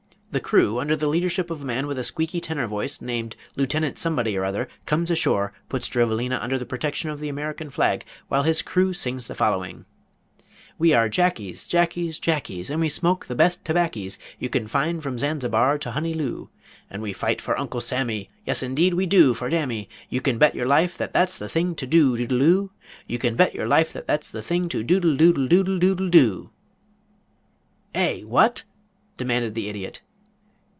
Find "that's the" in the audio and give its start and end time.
21.11-21.49, 24.07-24.41